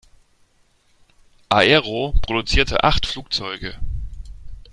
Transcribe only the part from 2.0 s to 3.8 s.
produzierte acht Flugzeuge.